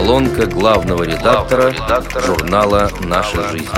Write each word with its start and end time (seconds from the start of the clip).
Колонка 0.00 0.46
главного 0.46 1.02
редактора, 1.02 1.74
журнала 2.24 2.90
«Наша 3.00 3.50
жизнь». 3.50 3.68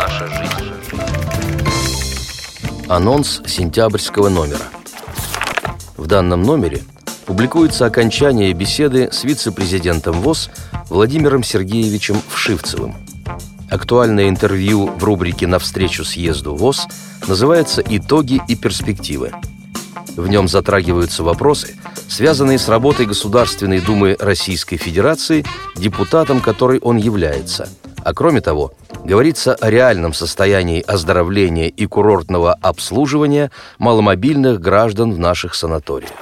Анонс 2.89 3.43
сентябрьского 3.45 4.29
номера. 4.29 4.63
В 5.97 6.07
данном 6.07 6.43
номере 6.43 6.85
публикуется 7.27 7.87
окончание 7.87 8.53
беседы 8.53 9.11
с 9.11 9.25
вице-президентом 9.25 10.23
ВОЗ 10.23 10.51
Владимиром 10.91 11.43
Сергеевичем 11.43 12.23
Вшивцевым. 12.29 12.95
Актуальное 13.69 14.29
интервью 14.29 14.93
в 14.97 15.03
рубрике 15.03 15.49
«Навстречу 15.49 16.05
съезду 16.05 16.55
ВОЗ» 16.55 16.87
называется 17.27 17.83
«Итоги 17.85 18.41
и 18.47 18.55
перспективы». 18.55 19.33
В 20.17 20.29
нем 20.29 20.47
затрагиваются 20.47 21.23
вопросы, 21.23 21.75
связанные 22.09 22.59
с 22.59 22.69
работой 22.69 23.07
Государственной 23.07 23.81
Думы 23.81 24.17
Российской 24.21 24.77
Федерации, 24.77 25.45
депутатом 25.75 26.41
которой 26.41 26.79
он 26.81 26.99
является. 26.99 27.69
А 28.05 28.13
кроме 28.13 28.41
того, 28.41 28.75
говорится 29.05 29.55
о 29.55 29.71
реальном 29.71 30.13
состоянии 30.13 30.83
оздоровления 30.83 31.69
и 31.69 31.87
курортного 31.87 32.53
обслуживания 32.55 33.51
маломобильных 33.79 34.61
граждан 34.61 35.13
в 35.13 35.19
наших 35.19 35.55
санаториях. 35.55 36.13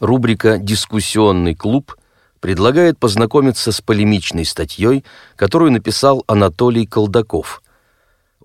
Рубрика 0.00 0.58
«Дискуссионный 0.58 1.54
клуб» 1.54 1.96
предлагает 2.40 2.98
познакомиться 2.98 3.72
с 3.72 3.80
полемичной 3.80 4.44
статьей, 4.44 5.04
которую 5.36 5.72
написал 5.72 6.24
Анатолий 6.26 6.86
Колдаков. 6.86 7.62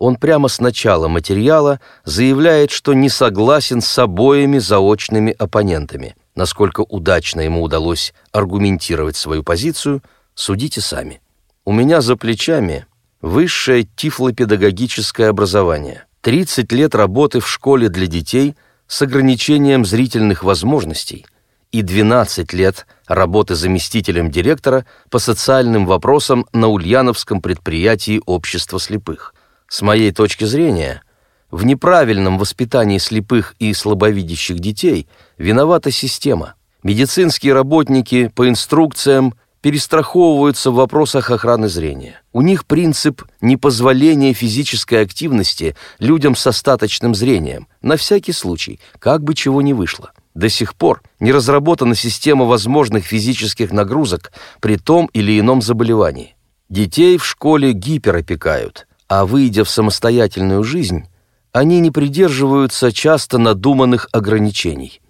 Он 0.02 0.16
прямо 0.16 0.48
с 0.48 0.60
начала 0.60 1.08
материала 1.08 1.80
заявляет, 2.06 2.72
что 2.72 2.96
не 2.96 3.08
согласен 3.08 3.82
с 3.82 4.00
обоими 4.00 4.58
заочными 4.58 5.32
оппонентами. 5.38 6.16
Насколько 6.34 6.82
удачно 6.82 7.42
ему 7.42 7.62
удалось 7.62 8.12
аргументировать 8.32 9.16
свою 9.16 9.44
позицию, 9.44 10.02
судите 10.34 10.82
сами. 10.82 11.22
У 11.66 11.72
меня 11.72 12.02
за 12.02 12.16
плечами 12.16 12.88
высшее 13.22 13.84
тифлопедагогическое 13.96 15.30
образование, 15.30 16.06
30 16.22 16.72
лет 16.72 16.96
работы 16.96 17.40
в 17.40 17.48
школе 17.48 17.88
для 17.88 18.08
детей 18.08 18.56
с 18.88 19.04
ограничением 19.04 19.86
зрительных 19.86 20.44
возможностей 20.44 21.28
и 21.72 21.84
12 21.84 22.54
лет 22.54 22.88
работы 23.06 23.54
заместителем 23.54 24.32
директора 24.32 24.88
по 25.12 25.20
социальным 25.20 25.86
вопросам 25.86 26.48
на 26.54 26.70
Ульяновском 26.70 27.40
предприятии 27.40 28.20
общества 28.26 28.80
слепых. 28.80 29.36
С 29.72 29.82
моей 29.82 30.12
точки 30.12 30.44
зрения, 30.44 31.02
в 31.50 31.64
неправильном 31.64 32.38
воспитании 32.38 32.98
слепых 32.98 33.56
и 33.58 33.74
слабовидящих 33.74 34.60
детей 34.60 35.08
виновата 35.38 35.92
система. 35.92 36.56
Медицинские 36.84 37.54
работники 37.54 38.28
по 38.36 38.50
инструкциям 38.50 39.34
перестраховываются 39.62 40.72
в 40.72 40.76
вопросах 40.76 41.32
охраны 41.32 41.70
зрения. 41.70 42.22
У 42.34 42.42
них 42.42 42.66
принцип 42.66 43.24
непозволения 43.40 44.34
физической 44.34 45.02
активности 45.02 45.78
людям 46.00 46.36
с 46.36 46.46
остаточным 46.46 47.16
зрением, 47.16 47.70
на 47.82 47.96
всякий 47.96 48.34
случай, 48.34 48.82
как 49.00 49.24
бы 49.24 49.36
чего 49.36 49.62
ни 49.62 49.72
вышло. 49.72 50.12
До 50.34 50.50
сих 50.50 50.76
пор 50.76 51.02
не 51.22 51.32
разработана 51.32 51.96
система 51.96 52.44
возможных 52.44 53.06
физических 53.06 53.72
нагрузок 53.72 54.34
при 54.60 54.76
том 54.76 55.10
или 55.14 55.40
ином 55.40 55.62
заболевании. 55.62 56.36
Детей 56.68 57.18
в 57.18 57.26
школе 57.26 57.72
гиперопекают, 57.72 58.86
а 59.12 59.26
выйдя 59.26 59.66
в 59.66 59.70
самостоятельную 59.70 60.64
жизнь, 60.64 61.04
они 61.52 61.82
не 61.82 61.92
придерживаются 61.92 62.94
часто 62.94 63.38
надуманных 63.38 64.08
ограничений. 64.14 65.02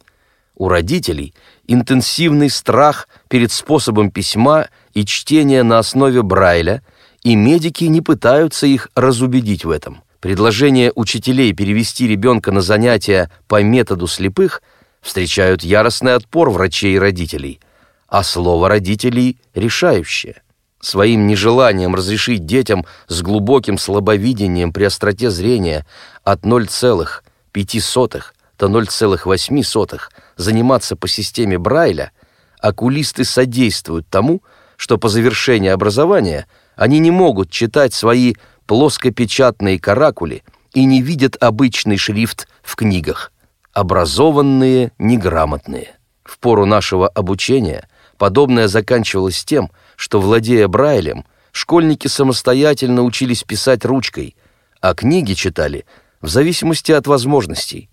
У 0.56 0.70
родителей 0.70 1.36
интенсивный 1.68 2.50
страх 2.50 3.08
перед 3.28 3.52
способом 3.52 4.10
письма 4.10 4.70
и 4.96 5.06
чтения 5.06 5.62
на 5.62 5.78
основе 5.78 6.24
Брайля, 6.24 6.82
и 7.22 7.36
медики 7.36 7.84
не 7.84 8.02
пытаются 8.02 8.66
их 8.66 8.90
разубедить 8.96 9.66
в 9.66 9.70
этом. 9.70 10.02
Предложение 10.20 10.92
учителей 10.96 11.54
перевести 11.54 12.08
ребенка 12.08 12.52
на 12.52 12.62
занятия 12.62 13.30
по 13.48 13.62
методу 13.62 14.08
слепых 14.08 14.64
встречают 15.04 15.62
яростный 15.62 16.16
отпор 16.16 16.50
врачей 16.50 16.96
и 16.96 17.00
родителей, 17.00 17.60
а 18.08 18.24
слово 18.24 18.68
родителей 18.68 19.38
решающее. 19.54 20.42
Своим 20.82 21.28
нежеланием 21.28 21.96
разрешить 21.96 22.46
детям 22.46 22.86
с 23.08 23.22
глубоким 23.22 23.78
слабовидением 23.78 24.74
при 24.74 24.86
остроте 24.86 25.30
зрения 25.30 25.86
от 26.24 26.42
0,05 26.42 28.22
до 28.58 28.68
0,8 28.68 30.00
заниматься 30.38 30.96
по 30.96 31.08
системе 31.08 31.60
Брайля, 31.60 32.12
окулисты 32.60 33.26
содействуют 33.26 34.08
тому, 34.10 34.42
что 34.76 34.98
по 34.98 35.10
завершении 35.10 35.70
образования 35.70 36.48
они 36.76 36.98
не 36.98 37.12
могут 37.12 37.52
читать 37.52 37.94
свои 37.94 38.34
плоскопечатные 38.66 39.80
каракули 39.80 40.44
и 40.74 40.86
не 40.86 41.04
видят 41.04 41.38
обычный 41.42 41.98
шрифт 41.98 42.48
в 42.64 42.76
книгах. 42.76 43.32
Образованные 43.74 44.92
неграмотные. 44.98 45.96
В 46.24 46.40
пору 46.40 46.66
нашего 46.66 47.08
обучения 47.08 47.88
подобное 48.18 48.68
заканчивалось 48.68 49.44
тем, 49.44 49.66
что, 49.66 49.72
владея 50.20 50.68
Брайлем, 50.68 51.26
школьники 51.52 52.08
самостоятельно 52.08 53.04
учились 53.04 53.44
писать 53.44 53.86
ручкой, 53.86 54.36
а 54.82 54.96
книги 54.96 55.34
читали 55.34 55.86
в 56.22 56.28
зависимости 56.28 56.92
от 56.92 57.06
возможностей, 57.06 57.88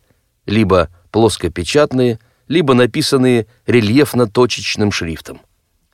либо 0.47 0.89
плоскопечатные, 1.11 2.19
либо 2.49 2.73
написанные 2.73 3.47
рельефно-точечным 3.67 4.91
шрифтом. 4.91 5.43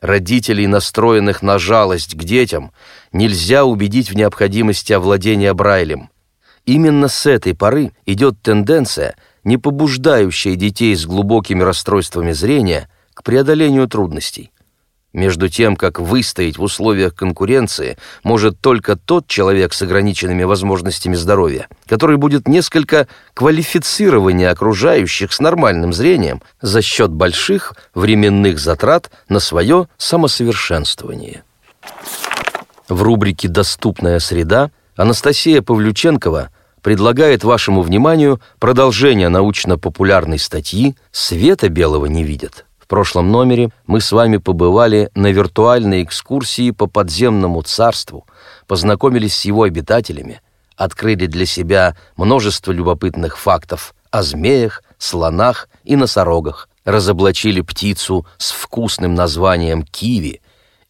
Родителей, 0.00 0.68
настроенных 0.68 1.42
на 1.42 1.58
жалость 1.58 2.14
к 2.14 2.22
детям, 2.22 2.70
нельзя 3.12 3.64
убедить 3.64 4.12
в 4.12 4.14
необходимости 4.14 4.92
овладения 4.92 5.52
Брайлем. 5.52 6.10
Именно 6.64 7.08
с 7.08 7.26
этой 7.26 7.56
поры 7.56 7.90
идет 8.06 8.40
тенденция, 8.40 9.16
не 9.42 9.58
побуждающая 9.58 10.54
детей 10.54 10.94
с 10.94 11.06
глубокими 11.06 11.62
расстройствами 11.62 12.30
зрения 12.30 12.88
к 13.14 13.24
преодолению 13.24 13.88
трудностей 13.88 14.52
между 15.14 15.48
тем, 15.48 15.76
как 15.76 15.98
выстоять 15.98 16.58
в 16.58 16.62
условиях 16.62 17.14
конкуренции 17.14 17.96
может 18.22 18.60
только 18.60 18.96
тот 18.96 19.26
человек 19.26 19.72
с 19.72 19.80
ограниченными 19.80 20.42
возможностями 20.42 21.14
здоровья, 21.14 21.68
который 21.86 22.18
будет 22.18 22.46
несколько 22.48 23.08
квалифицирования 23.32 24.50
окружающих 24.50 25.32
с 25.32 25.40
нормальным 25.40 25.92
зрением 25.92 26.42
за 26.60 26.82
счет 26.82 27.10
больших 27.10 27.74
временных 27.94 28.58
затрат 28.58 29.10
на 29.28 29.40
свое 29.40 29.88
самосовершенствование. 29.96 31.44
В 32.88 33.02
рубрике 33.02 33.48
«Доступная 33.48 34.18
среда» 34.18 34.70
Анастасия 34.96 35.62
Павлюченкова 35.62 36.50
предлагает 36.82 37.44
вашему 37.44 37.80
вниманию 37.80 38.40
продолжение 38.58 39.28
научно-популярной 39.28 40.38
статьи 40.38 40.96
«Света 41.12 41.68
белого 41.70 42.06
не 42.06 42.24
видят». 42.24 42.66
В 42.84 42.86
прошлом 42.86 43.30
номере 43.30 43.70
мы 43.86 44.02
с 44.02 44.12
вами 44.12 44.36
побывали 44.36 45.08
на 45.14 45.28
виртуальной 45.28 46.02
экскурсии 46.02 46.70
по 46.70 46.86
подземному 46.86 47.62
царству, 47.62 48.26
познакомились 48.66 49.34
с 49.34 49.46
его 49.46 49.62
обитателями, 49.62 50.42
открыли 50.76 51.24
для 51.24 51.46
себя 51.46 51.96
множество 52.18 52.72
любопытных 52.72 53.38
фактов 53.38 53.94
о 54.10 54.22
змеях, 54.22 54.82
слонах 54.98 55.70
и 55.84 55.96
носорогах, 55.96 56.68
разоблачили 56.84 57.62
птицу 57.62 58.26
с 58.36 58.50
вкусным 58.50 59.14
названием 59.14 59.82
киви 59.84 60.42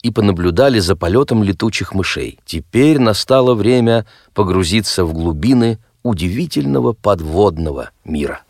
и 0.03 0.10
понаблюдали 0.10 0.81
за 0.81 0.97
полетом 0.97 1.44
летучих 1.44 1.94
мышей. 1.94 2.41
Теперь 2.44 2.99
настало 2.99 3.54
время 3.54 4.04
погрузиться 4.34 5.04
в 5.04 5.12
глубины 5.12 5.78
удивительного 6.03 6.93
подводного 6.93 7.91
мира. 8.04 8.41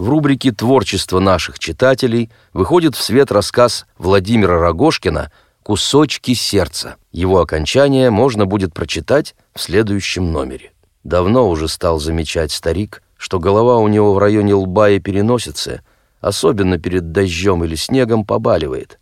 В 0.00 0.08
рубрике 0.08 0.50
«Творчество 0.50 1.20
наших 1.20 1.58
читателей» 1.58 2.30
выходит 2.54 2.96
в 2.96 3.02
свет 3.02 3.30
рассказ 3.30 3.84
Владимира 3.98 4.58
Рогошкина 4.58 5.30
«Кусочки 5.62 6.32
сердца». 6.32 6.96
Его 7.12 7.38
окончание 7.38 8.08
можно 8.08 8.46
будет 8.46 8.72
прочитать 8.72 9.34
в 9.54 9.60
следующем 9.60 10.32
номере. 10.32 10.72
Давно 11.04 11.50
уже 11.50 11.68
стал 11.68 11.98
замечать 11.98 12.50
старик, 12.50 13.02
что 13.18 13.38
голова 13.38 13.76
у 13.76 13.88
него 13.88 14.14
в 14.14 14.18
районе 14.18 14.54
лба 14.54 14.88
и 14.88 15.00
переносицы, 15.00 15.82
особенно 16.22 16.78
перед 16.78 17.12
дождем 17.12 17.62
или 17.62 17.74
снегом, 17.74 18.24
побаливает. 18.24 18.98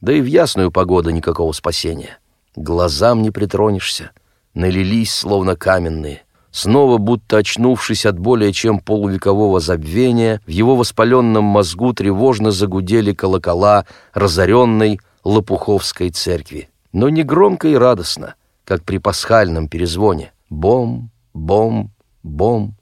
Да 0.00 0.12
и 0.12 0.20
в 0.20 0.26
ясную 0.26 0.70
погоду 0.70 1.10
никакого 1.10 1.50
спасения. 1.50 2.18
Глазам 2.54 3.22
не 3.22 3.32
притронешься, 3.32 4.12
налились, 4.54 5.12
словно 5.12 5.56
каменные. 5.56 6.22
Снова, 6.58 6.98
будто 6.98 7.36
очнувшись 7.36 8.04
от 8.04 8.18
более 8.18 8.52
чем 8.52 8.80
полувекового 8.80 9.60
забвения, 9.60 10.40
в 10.44 10.50
его 10.50 10.74
воспаленном 10.74 11.44
мозгу 11.44 11.92
тревожно 11.92 12.50
загудели 12.50 13.12
колокола 13.12 13.86
разоренной 14.12 14.98
Лопуховской 15.22 16.10
церкви. 16.10 16.68
Но 16.92 17.10
не 17.10 17.22
громко 17.22 17.68
и 17.68 17.76
радостно, 17.76 18.34
как 18.64 18.82
при 18.82 18.98
пасхальном 18.98 19.68
перезвоне. 19.68 20.32
Бом, 20.50 21.10
бом, 21.32 21.92
бом, 22.24 22.74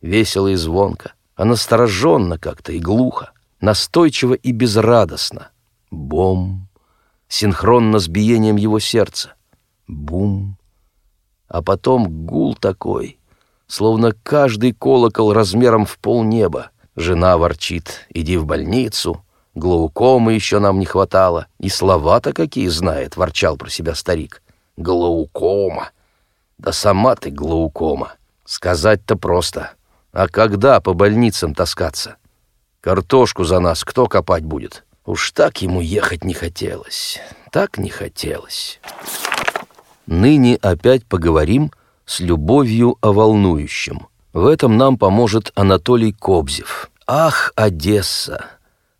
весело 0.00 0.48
и 0.48 0.56
звонко, 0.56 1.12
а 1.36 1.44
настороженно 1.44 2.36
как-то 2.36 2.72
и 2.72 2.80
глухо, 2.80 3.30
настойчиво 3.60 4.34
и 4.34 4.50
безрадостно. 4.50 5.50
Бом, 5.92 6.66
синхронно 7.28 8.00
с 8.00 8.08
биением 8.08 8.56
его 8.56 8.80
сердца. 8.80 9.34
Бум. 9.86 10.56
А 11.46 11.62
потом 11.62 12.26
гул 12.26 12.56
такой, 12.56 13.19
словно 13.70 14.12
каждый 14.22 14.74
колокол 14.74 15.32
размером 15.32 15.86
в 15.86 15.98
полнеба. 15.98 16.70
Жена 16.96 17.38
ворчит 17.38 18.06
«иди 18.10 18.36
в 18.36 18.44
больницу», 18.44 19.24
Глаукомы 19.54 20.32
еще 20.32 20.58
нам 20.58 20.78
не 20.78 20.86
хватало. 20.86 21.46
И 21.58 21.68
слова-то 21.68 22.32
какие 22.32 22.68
знает, 22.68 23.16
ворчал 23.16 23.56
про 23.56 23.68
себя 23.68 23.94
старик. 23.94 24.42
Глаукома. 24.76 25.90
Да 26.58 26.72
сама 26.72 27.16
ты 27.16 27.30
глаукома. 27.30 28.14
Сказать-то 28.44 29.16
просто. 29.16 29.72
А 30.12 30.28
когда 30.28 30.80
по 30.80 30.94
больницам 30.94 31.54
таскаться? 31.54 32.16
Картошку 32.80 33.44
за 33.44 33.60
нас 33.60 33.84
кто 33.84 34.06
копать 34.06 34.44
будет? 34.44 34.84
Уж 35.04 35.32
так 35.32 35.62
ему 35.62 35.80
ехать 35.80 36.24
не 36.24 36.34
хотелось. 36.34 37.20
Так 37.50 37.76
не 37.76 37.90
хотелось. 37.90 38.80
Ныне 40.06 40.56
опять 40.56 41.04
поговорим 41.04 41.72
с 42.10 42.18
любовью 42.18 42.98
о 43.02 43.12
волнующем. 43.12 44.08
В 44.32 44.48
этом 44.48 44.76
нам 44.76 44.98
поможет 44.98 45.52
Анатолий 45.54 46.12
Кобзев. 46.12 46.90
Ах, 47.06 47.52
Одесса! 47.54 48.46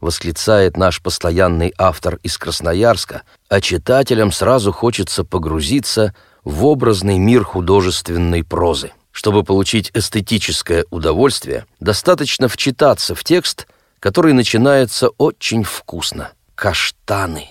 восклицает 0.01 0.77
наш 0.77 1.03
постоянный 1.03 1.75
автор 1.77 2.21
из 2.23 2.39
Красноярска, 2.39 3.23
а 3.49 3.61
читателям 3.61 4.31
сразу 4.31 4.71
хочется 4.71 5.25
погрузиться 5.25 6.15
в 6.45 6.65
образный 6.65 7.19
мир 7.19 7.43
художественной 7.43 8.45
прозы. 8.45 8.93
Чтобы 9.11 9.43
получить 9.43 9.91
эстетическое 9.93 10.85
удовольствие, 10.91 11.67
достаточно 11.81 12.47
вчитаться 12.47 13.17
в 13.17 13.25
текст, 13.25 13.67
который 13.99 14.35
начинается 14.35 15.09
очень 15.19 15.65
вкусно. 15.65 16.31
Каштаны. 16.55 17.49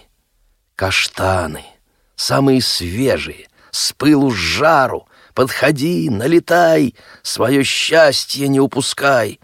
Каштаны. 0.77 1.65
Самые 2.15 2.61
свежие, 2.61 3.49
с 3.71 3.91
пылу 3.91 4.31
с 4.31 4.35
жару. 4.35 5.05
Подходи, 5.39 6.09
налетай, 6.09 6.95
свое 7.21 7.63
счастье 7.63 8.49
не 8.49 8.59
упускай. 8.59 9.39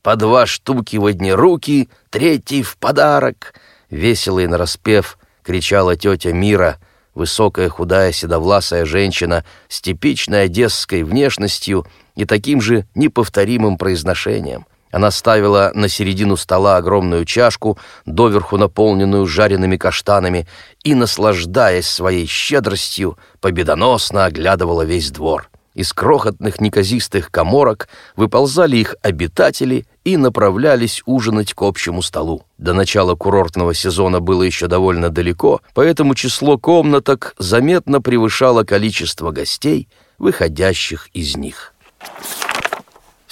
По 0.00 0.14
два 0.14 0.46
штуки 0.46 0.98
в 0.98 1.06
одни 1.06 1.32
руки, 1.32 1.88
третий 2.10 2.62
в 2.62 2.76
подарок. 2.76 3.52
Весело 3.90 4.38
и 4.38 4.46
нараспев 4.46 5.18
кричала 5.42 5.96
тетя 5.96 6.30
Мира, 6.30 6.78
высокая 7.16 7.68
худая 7.68 8.12
седовласая 8.12 8.84
женщина 8.84 9.44
с 9.66 9.80
типичной 9.80 10.44
одесской 10.44 11.02
внешностью 11.02 11.88
и 12.14 12.24
таким 12.24 12.60
же 12.60 12.86
неповторимым 12.94 13.78
произношением. 13.78 14.64
Она 14.92 15.10
ставила 15.10 15.72
на 15.74 15.88
середину 15.88 16.36
стола 16.36 16.76
огромную 16.76 17.24
чашку, 17.24 17.78
доверху 18.04 18.58
наполненную 18.58 19.26
жареными 19.26 19.78
каштанами, 19.78 20.46
и, 20.84 20.94
наслаждаясь 20.94 21.88
своей 21.88 22.26
щедростью, 22.26 23.18
победоносно 23.40 24.26
оглядывала 24.26 24.82
весь 24.82 25.10
двор. 25.10 25.48
Из 25.74 25.94
крохотных 25.94 26.60
неказистых 26.60 27.30
коморок 27.30 27.88
выползали 28.14 28.76
их 28.76 28.94
обитатели 29.00 29.86
и 30.04 30.18
направлялись 30.18 31.02
ужинать 31.06 31.54
к 31.54 31.62
общему 31.62 32.02
столу. 32.02 32.44
До 32.58 32.74
начала 32.74 33.14
курортного 33.14 33.72
сезона 33.72 34.20
было 34.20 34.42
еще 34.42 34.66
довольно 34.66 35.08
далеко, 35.08 35.62
поэтому 35.72 36.14
число 36.14 36.58
комнаток 36.58 37.34
заметно 37.38 38.02
превышало 38.02 38.64
количество 38.64 39.30
гостей, 39.30 39.88
выходящих 40.18 41.08
из 41.14 41.38
них. 41.38 41.72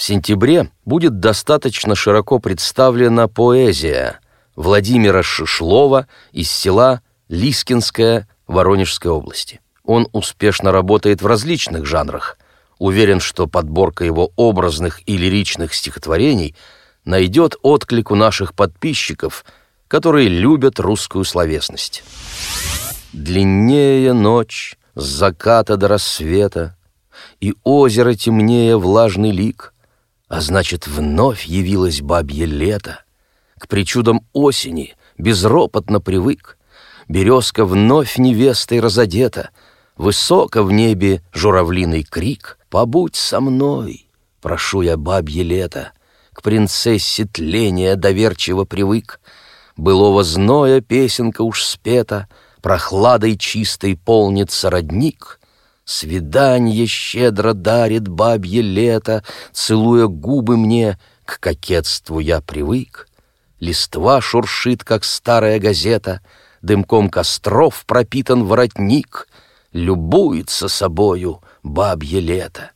В 0.01 0.03
сентябре 0.03 0.71
будет 0.87 1.21
достаточно 1.21 1.95
широко 1.95 2.39
представлена 2.39 3.29
поэзия 3.29 4.21
Владимира 4.57 5.23
Шишлова 5.23 6.07
из 6.33 6.51
села 6.51 7.03
Лискинская 7.29 8.27
Воронежской 8.47 9.11
области. 9.11 9.61
Он 9.85 10.09
успешно 10.13 10.73
работает 10.73 11.21
в 11.21 11.27
различных 11.27 11.85
жанрах. 11.85 12.39
Уверен, 12.79 13.21
что 13.21 13.47
подборка 13.47 14.03
его 14.03 14.33
образных 14.37 15.07
и 15.07 15.19
лиричных 15.19 15.75
стихотворений 15.75 16.57
найдет 17.05 17.57
отклик 17.61 18.11
у 18.11 18.15
наших 18.15 18.55
подписчиков, 18.55 19.45
которые 19.87 20.31
любят 20.31 20.81
русскую 20.81 21.25
словесность. 21.25 22.05
Длиннее 23.13 24.15
ночь 24.15 24.79
с 24.95 25.05
заката 25.05 25.77
до 25.77 25.89
рассвета, 25.89 26.75
И 27.39 27.55
озеро 27.65 28.15
темнее 28.15 28.79
влажный 28.79 29.31
лик, 29.31 29.75
А 30.31 30.41
значит, 30.41 30.87
вновь 30.87 31.45
явилось 31.45 32.01
бабье 32.01 32.47
лето. 32.47 33.05
К 33.59 33.69
причудам 33.69 34.27
осени 34.33 34.97
безропотно 35.19 36.01
привык, 36.01 36.57
Березка 37.09 37.67
вновь 37.67 38.17
невестой 38.17 38.81
разодета— 38.81 39.51
Высоко 40.01 40.63
в 40.63 40.73
небе 40.73 41.21
журавлиный 41.35 42.05
крик 42.05 42.59
«Побудь 42.71 43.17
со 43.17 43.39
мной!» 43.39 44.07
Прошу 44.41 44.81
я 44.81 44.97
бабье 44.97 45.43
лето, 45.43 45.93
К 46.33 46.43
принцессе 46.43 47.27
тления 47.27 47.97
доверчиво 47.97 48.65
привык. 48.65 49.21
Былого 49.77 50.23
зноя 50.25 50.81
песенка 50.81 51.43
уж 51.43 51.65
спета, 51.65 52.29
Прохладой 52.63 53.37
чистой 53.37 53.95
полнится 53.95 54.71
родник. 54.71 55.40
Свиданье 55.91 56.87
щедро 56.87 57.53
дарит 57.53 58.07
бабье 58.07 58.63
лето, 58.63 59.25
Целуя 59.53 60.07
губы 60.07 60.57
мне, 60.57 61.01
к 61.25 61.41
кокетству 61.41 62.21
я 62.21 62.41
привык. 62.41 63.09
Листва 63.59 64.21
шуршит, 64.21 64.85
как 64.85 65.03
старая 65.03 65.59
газета, 65.59 66.21
Дымком 66.63 67.11
костров 67.11 67.85
пропитан 67.87 68.45
воротник— 68.45 69.27
любуется 69.73 70.69
собою 70.69 71.43
бабье 71.65 72.21
лето. 72.21 72.71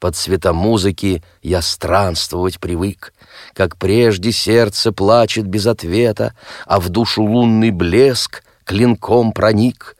Под 0.00 0.16
цветом 0.16 0.56
музыки 0.56 1.22
я 1.42 1.62
странствовать 1.62 2.58
привык, 2.58 3.14
Как 3.54 3.76
прежде 3.76 4.32
сердце 4.32 4.90
плачет 4.90 5.46
без 5.46 5.66
ответа, 5.66 6.34
А 6.66 6.80
в 6.80 6.88
душу 6.88 7.22
лунный 7.22 7.70
блеск 7.70 8.42
клинком 8.64 9.32
проник. 9.32 9.94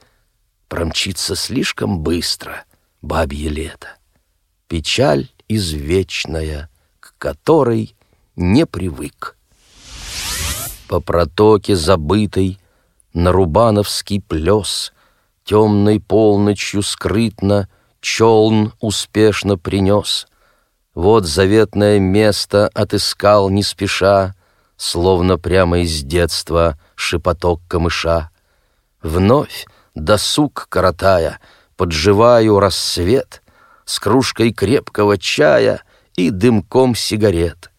Промчится 0.68 1.34
слишком 1.34 2.00
быстро 2.00 2.64
бабье 3.02 3.48
лето. 3.48 3.96
Печаль 4.68 5.30
извечная, 5.48 6.68
к 7.00 7.14
которой 7.18 7.96
не 8.36 8.66
привык. 8.66 9.36
По 10.88 11.00
протоке 11.00 11.74
забытой 11.76 12.58
на 13.12 13.32
Рубановский 13.32 14.20
плес— 14.20 14.92
Темной 15.48 15.98
полночью 15.98 16.82
скрытно 16.82 17.70
челн 18.02 18.74
успешно 18.80 19.56
принес. 19.56 20.26
Вот 20.94 21.24
заветное 21.24 21.98
место 21.98 22.68
отыскал 22.74 23.48
не 23.48 23.62
спеша, 23.62 24.34
Словно 24.76 25.38
прямо 25.38 25.80
из 25.80 26.02
детства 26.02 26.78
шепоток 26.94 27.62
камыша. 27.66 28.30
Вновь, 29.02 29.66
досуг 29.94 30.66
коротая, 30.68 31.40
подживаю 31.76 32.60
рассвет 32.60 33.42
С 33.84 33.98
кружкой 33.98 34.52
крепкого 34.52 35.18
чая 35.18 35.82
и 36.14 36.30
дымком 36.30 36.94
сигарет. 36.94 37.70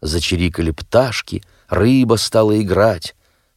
Зачирикали 0.00 0.70
пташки, 0.70 1.42
рыба 1.68 2.16
стала 2.16 2.60
играть, 2.60 3.14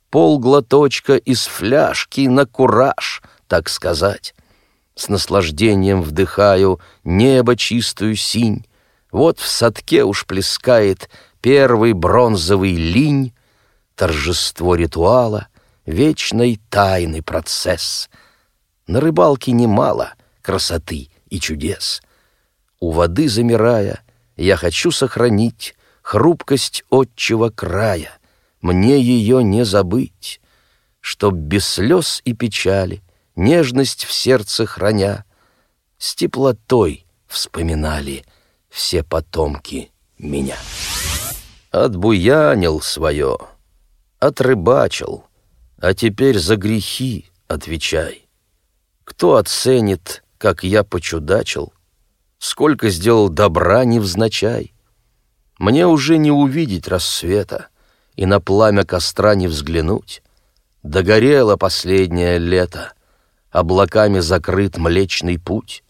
Полглоточка 0.09 1.15
из 1.15 1.45
фляжки 1.45 2.27
на 2.27 2.45
кураж— 2.45 3.21
так 3.51 3.67
сказать. 3.67 4.33
С 4.95 5.09
наслаждением 5.09 6.01
вдыхаю 6.01 6.79
небо 7.03 7.57
чистую 7.57 8.15
синь. 8.15 8.65
Вот 9.11 9.39
в 9.39 9.45
садке 9.45 10.05
уж 10.05 10.25
плескает 10.25 11.09
первый 11.41 11.91
бронзовый 11.91 12.75
линь, 12.75 13.33
торжество 13.95 14.75
ритуала, 14.75 15.49
вечной 15.91 16.59
тайны 16.69 17.21
процесс. 17.21 18.09
На 18.87 18.99
рыбалке 18.99 19.51
немало 19.51 20.13
красоты 20.41 21.09
и 21.29 21.39
чудес. 21.39 22.01
У 22.79 22.91
воды 22.91 23.29
замирая, 23.29 24.01
я 24.35 24.57
хочу 24.57 24.91
сохранить 24.91 25.75
хрупкость 26.01 26.83
отчего 26.89 27.51
края, 27.51 28.11
мне 28.61 28.99
ее 28.99 29.43
не 29.43 29.65
забыть, 29.65 30.41
чтоб 30.99 31.33
без 31.33 31.67
слез 31.67 32.21
и 32.25 32.33
печали 32.33 33.03
нежность 33.35 34.05
в 34.05 34.11
сердце 34.11 34.65
храня, 34.65 35.25
с 35.97 36.15
теплотой 36.15 37.05
вспоминали 37.27 38.25
все 38.69 39.03
потомки 39.03 39.91
меня. 40.17 40.57
Отбуянил 41.71 42.81
свое, 42.81 43.37
отрыбачил, 44.19 45.25
а 45.81 45.95
теперь 45.95 46.37
за 46.37 46.57
грехи 46.57 47.25
отвечай. 47.47 48.27
Кто 49.03 49.35
оценит, 49.35 50.23
как 50.37 50.63
я 50.63 50.83
почудачил, 50.83 51.73
сколько 52.37 52.89
сделал 52.89 53.29
добра 53.29 53.83
невзначай? 53.83 54.73
Мне 55.57 55.87
уже 55.87 56.17
не 56.17 56.31
увидеть 56.31 56.87
рассвета 56.87 57.67
и 58.15 58.27
на 58.27 58.39
пламя 58.39 58.85
костра 58.85 59.33
не 59.33 59.47
взглянуть. 59.47 60.21
Догорело 60.83 61.57
последнее 61.57 62.37
лето, 62.37 62.93
Облаками 63.49 64.19
закрыт 64.19 64.77
млечный 64.77 65.37
путь. 65.37 65.83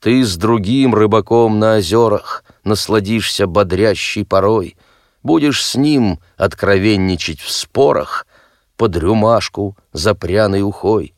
Ты 0.00 0.24
с 0.24 0.36
другим 0.36 0.94
рыбаком 0.94 1.58
на 1.58 1.76
озерах 1.76 2.42
Насладишься 2.64 3.46
бодрящей 3.46 4.24
порой, 4.24 4.76
Будешь 5.22 5.64
с 5.64 5.74
ним 5.76 6.20
откровенничать 6.36 7.40
в 7.40 7.50
спорах 7.50 8.26
Под 8.76 8.96
рюмашку 8.96 9.76
за 9.92 10.14
пряной 10.14 10.62
ухой. 10.62 11.14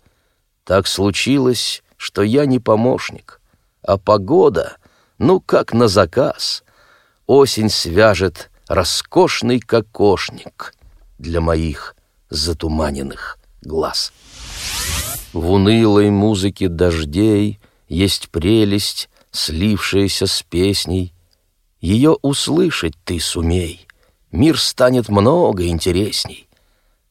Так 0.65 0.87
случилось, 0.87 1.83
что 1.97 2.23
я 2.23 2.45
не 2.45 2.59
помощник, 2.59 3.41
А 3.83 3.99
погода, 3.99 4.77
ну, 5.19 5.41
как 5.41 5.73
на 5.73 5.89
заказ. 5.89 6.65
Осень 7.27 7.71
свяжет 7.71 8.51
роскошный 8.69 9.61
кокошник 9.61 10.75
Для 11.19 11.41
моих 11.41 11.97
затуманенных 12.31 13.39
глаз. 13.63 14.13
В 15.33 15.51
унылой 15.51 16.11
музыке 16.11 16.69
дождей 16.69 17.59
Есть 17.89 18.31
прелесть, 18.31 19.09
слившаяся 19.31 20.27
с 20.27 20.43
песней. 20.43 21.13
Ее 21.81 22.17
услышать 22.23 22.95
ты 23.05 23.21
сумей, 23.21 23.87
Мир 24.33 24.59
станет 24.59 25.09
много 25.09 25.69
интересней. 25.69 26.46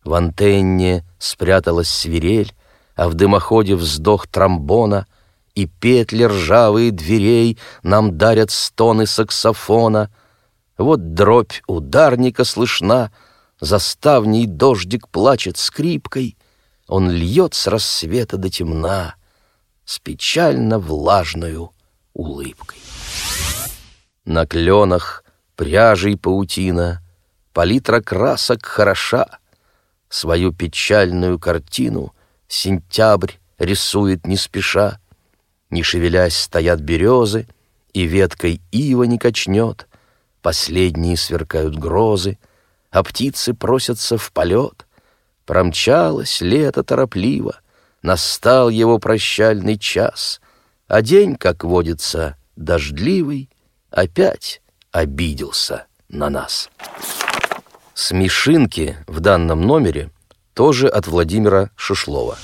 В 0.06 0.14
антенне 0.14 1.04
спряталась 1.20 1.90
свирель, 1.90 2.54
А 2.96 3.10
в 3.10 3.14
дымоходе 3.14 3.76
вздох 3.76 4.28
тромбона, 4.28 5.08
И 5.56 5.66
петли 5.66 6.24
ржавые 6.24 6.92
дверей 6.92 7.58
Нам 7.84 8.18
дарят 8.18 8.52
стоны 8.52 9.06
саксофона. 9.06 10.10
Вот 10.78 11.14
дробь 11.14 11.62
ударника 11.68 12.46
слышна— 12.46 13.12
за 13.60 13.80
ставней 13.80 14.46
дождик 14.46 15.08
плачет 15.08 15.58
скрипкой, 15.58 16.38
Он 16.88 17.10
льет 17.10 17.54
с 17.54 17.68
рассвета 17.68 18.38
до 18.38 18.50
темна 18.50 19.16
С 19.86 20.00
печально 20.00 20.78
влажною 20.78 21.72
улыбкой. 22.14 22.80
На 24.26 24.46
кленах 24.46 25.24
пряжей 25.56 26.18
паутина, 26.18 27.02
Палитра 27.54 28.02
красок 28.02 28.66
хороша, 28.66 29.40
Свою 30.15 30.53
печальную 30.53 31.38
картину 31.38 32.15
Сентябрь 32.48 33.34
рисует 33.57 34.25
не 34.25 34.38
спеша. 34.38 35.01
Не 35.69 35.84
шевелясь 35.84 36.38
стоят 36.38 36.79
березы, 36.79 37.50
И 37.91 38.03
веткой 38.03 38.62
ива 38.72 39.03
не 39.03 39.17
качнет, 39.17 39.89
Последние 40.41 41.17
сверкают 41.17 41.75
грозы— 41.75 42.38
а 42.91 43.03
птицы 43.03 43.53
просятся 43.53 44.17
в 44.17 44.31
полет. 44.31 44.86
Промчалось 45.45 46.39
лето 46.39 46.81
торопливо, 46.81 47.60
настал 48.01 48.69
его 48.69 49.00
прощальный 49.00 49.77
час, 49.77 50.39
а 50.88 51.01
день, 51.01 51.36
как 51.36 51.65
водится, 51.65 52.38
дождливый, 52.55 53.50
опять 53.91 54.62
обиделся 54.93 55.88
на 56.07 56.29
нас. 56.29 56.69
Смешинки 57.98 58.98
в 59.08 59.22
данном 59.22 59.62
номере 59.62 60.12
тоже 60.54 60.90
от 60.90 61.08
Владимира 61.08 61.72
Шишлова. 61.78 62.38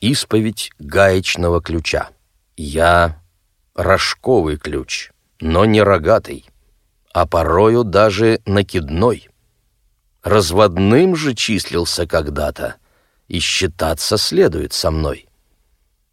Исповедь 0.00 0.70
гаечного 0.78 1.60
ключа. 1.60 2.08
Я 2.56 3.20
рожковый 3.74 4.56
ключ, 4.56 5.10
но 5.40 5.66
не 5.66 5.82
рогатый, 5.82 6.46
а 7.12 7.26
порою 7.26 7.84
даже 7.84 8.40
накидной. 8.46 9.28
Разводным 10.22 11.16
же 11.16 11.34
числился 11.34 12.06
когда-то, 12.06 12.76
и 13.28 13.40
считаться 13.40 14.16
следует 14.16 14.72
со 14.72 14.90
мной. 14.90 15.28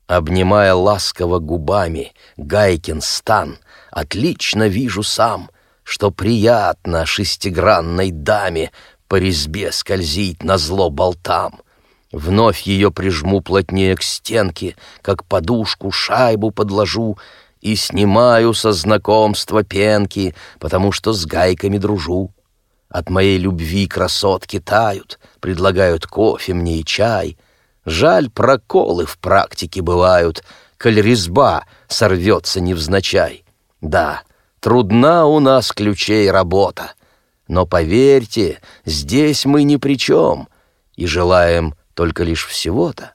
Обнимая 0.06 0.74
ласково 0.74 1.40
губами 1.40 2.12
Гайкин 2.36 3.00
стан, 3.00 3.58
отлично 3.90 4.68
вижу 4.68 5.02
сам, 5.02 5.50
что 5.88 6.12
приятно 6.12 7.06
шестигранной 7.06 8.12
даме 8.12 8.72
по 9.08 9.16
резьбе 9.16 9.72
скользить 9.72 10.44
на 10.44 10.58
зло 10.58 10.90
болтам. 10.90 11.62
Вновь 12.12 12.64
ее 12.64 12.92
прижму 12.92 13.40
плотнее 13.40 13.96
к 13.96 14.04
стенке, 14.04 14.76
как 15.02 15.24
подушку 15.24 15.90
шайбу 15.92 16.52
подложу 16.52 17.18
и 17.62 17.78
снимаю 17.78 18.54
со 18.54 18.74
знакомства 18.74 19.64
пенки, 19.64 20.36
потому 20.60 20.92
что 20.92 21.14
с 21.14 21.26
гайками 21.26 21.78
дружу. 21.78 22.34
От 22.90 23.10
моей 23.10 23.38
любви 23.38 23.88
красотки 23.88 24.60
тают, 24.60 25.20
предлагают 25.40 26.06
кофе 26.06 26.54
мне 26.54 26.82
и 26.82 26.84
чай. 26.84 27.38
Жаль, 27.86 28.30
проколы 28.30 29.06
в 29.06 29.18
практике 29.20 29.82
бывают, 29.82 30.44
коль 30.78 31.00
резьба 31.00 31.64
сорвется 31.88 32.60
невзначай. 32.60 33.46
Да, 33.80 34.24
трудна 34.60 35.26
у 35.26 35.40
нас 35.40 35.72
ключей 35.72 36.30
работа, 36.32 36.94
но 37.48 37.66
поверьте, 37.66 38.60
здесь 38.86 39.46
мы 39.46 39.64
ни 39.64 39.78
при 39.78 39.98
чем 39.98 40.48
и 40.96 41.06
желаем 41.06 41.76
только 41.94 42.24
лишь 42.24 42.46
всего-то, 42.46 43.14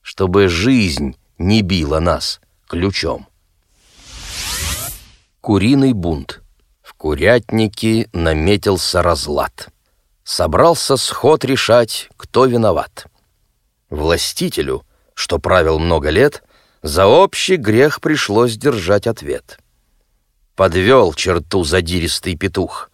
чтобы 0.00 0.48
жизнь 0.48 1.16
не 1.38 1.62
била 1.62 2.00
нас 2.00 2.40
ключом. 2.68 3.26
Куриный 5.40 5.92
бунт 5.92 6.42
курятнике 7.02 8.08
наметился 8.12 9.02
разлад. 9.02 9.70
Собрался 10.22 10.96
сход 10.96 11.44
решать, 11.44 12.08
кто 12.16 12.44
виноват. 12.44 13.06
Властителю, 13.90 14.86
что 15.14 15.40
правил 15.40 15.80
много 15.80 16.10
лет, 16.10 16.44
за 16.80 17.06
общий 17.08 17.56
грех 17.56 18.00
пришлось 18.00 18.56
держать 18.56 19.08
ответ. 19.08 19.58
Подвел 20.54 21.14
черту 21.14 21.64
задиристый 21.64 22.36
петух. 22.36 22.90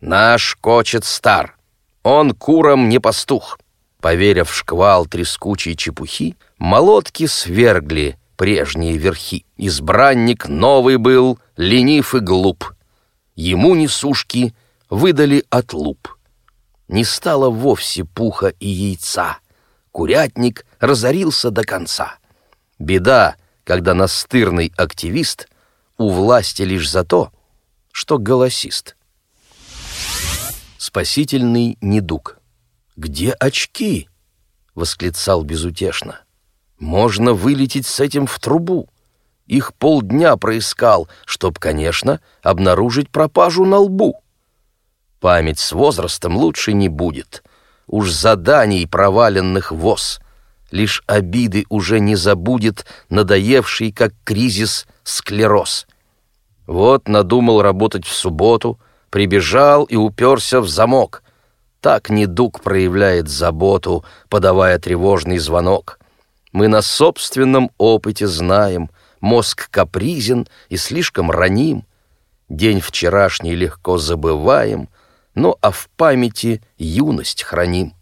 Наш 0.00 0.56
кочет 0.60 1.04
стар, 1.04 1.56
он 2.02 2.32
куром 2.32 2.88
не 2.88 2.98
пастух. 3.00 3.58
Поверив 4.00 4.54
шквал 4.54 5.06
трескучей 5.06 5.74
чепухи, 5.74 6.36
молотки 6.58 7.26
свергли 7.26 8.18
прежние 8.36 8.96
верхи. 8.98 9.44
Избранник 9.56 10.46
новый 10.46 10.96
был, 10.96 11.38
ленив 11.56 12.14
и 12.14 12.20
глуп— 12.20 12.72
ему 13.36 13.74
несушки 13.74 14.54
выдали 14.90 15.44
отлуп. 15.50 16.08
Не 16.88 17.04
стало 17.04 17.50
вовсе 17.50 18.04
пуха 18.04 18.48
и 18.48 18.66
яйца. 18.66 19.38
Курятник 19.92 20.66
разорился 20.80 21.50
до 21.50 21.62
конца. 21.64 22.16
Беда, 22.78 23.36
когда 23.64 23.94
настырный 23.94 24.72
активист 24.76 25.48
у 25.98 26.10
власти 26.10 26.62
лишь 26.62 26.90
за 26.90 27.04
то, 27.04 27.32
что 27.92 28.18
голосист. 28.18 28.96
Спасительный 30.78 31.78
недуг. 31.80 32.38
«Где 32.96 33.32
очки?»— 33.32 34.08
восклицал 34.74 35.42
безутешно. 35.42 36.20
«Можно 36.78 37.32
вылететь 37.32 37.86
с 37.86 38.00
этим 38.00 38.26
в 38.26 38.38
трубу». 38.38 38.88
Их 39.46 39.74
полдня 39.74 40.36
проискал, 40.36 41.08
чтоб, 41.24 41.58
конечно, 41.58 42.20
обнаружить 42.42 43.10
пропажу 43.10 43.64
на 43.64 43.78
лбу. 43.78 44.20
Память 45.20 45.60
с 45.60 45.72
возрастом 45.72 46.36
лучше 46.36 46.72
не 46.72 46.88
будет. 46.88 47.44
Уж 47.86 48.10
заданий 48.10 48.86
проваленных 48.86 49.70
воз. 49.70 50.20
Лишь 50.70 51.02
обиды 51.06 51.64
уже 51.68 52.00
не 52.00 52.16
забудет 52.16 52.86
надоевший, 53.08 53.92
как 53.92 54.12
кризис, 54.24 54.86
склероз. 55.04 55.86
Вот 56.66 57.08
надумал 57.08 57.62
работать 57.62 58.04
в 58.04 58.12
субботу, 58.12 58.78
прибежал 59.10 59.84
и 59.84 59.96
уперся 59.96 60.60
в 60.60 60.68
замок. 60.68 61.22
Так 61.80 62.10
недуг 62.10 62.62
проявляет 62.62 63.28
заботу, 63.28 64.04
подавая 64.28 64.78
тревожный 64.78 65.38
звонок. 65.38 66.00
Мы 66.52 66.68
на 66.68 66.82
собственном 66.82 67.70
опыте 67.78 68.26
знаем— 68.26 68.90
Мозг 69.20 69.70
капризен 69.70 70.46
и 70.68 70.76
слишком 70.76 71.30
раним. 71.30 71.84
День 72.48 72.80
вчерашний 72.80 73.56
легко 73.56 73.98
забываем, 73.98 74.88
но 75.34 75.58
а 75.60 75.70
в 75.70 75.88
памяти 75.96 76.62
юность 76.78 77.42
храним. 77.42 77.94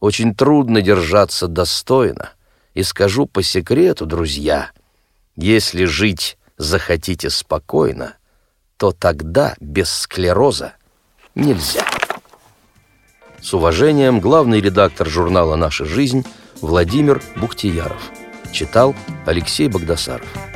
Очень 0.00 0.34
трудно 0.34 0.80
держаться 0.80 1.48
достойно, 1.48 2.30
и 2.74 2.82
скажу 2.82 3.26
по 3.26 3.42
секрету, 3.42 4.06
друзья, 4.06 4.70
если 5.36 5.84
жить 5.84 6.38
захотите 6.56 7.30
спокойно, 7.30 8.14
то 8.76 8.92
тогда 8.92 9.56
без 9.60 9.90
склероза 9.90 10.74
нельзя. 11.34 11.84
С 13.40 13.54
уважением, 13.54 14.20
главный 14.20 14.60
редактор 14.60 15.08
журнала 15.08 15.56
«Наша 15.56 15.84
жизнь» 15.84 16.24
Владимир 16.60 17.22
Бухтияров. 17.36 18.10
Читал 18.52 18.94
Алексей 19.26 19.68
Богдасаров. 19.68 20.47